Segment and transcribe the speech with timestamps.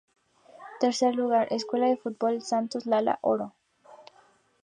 [0.79, 3.53] Tercer lugar: Escuela de Fútbol Santos Lala Oro.